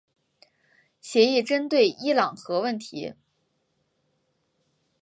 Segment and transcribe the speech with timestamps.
[0.99, 3.13] 协议针对伊朗核问题。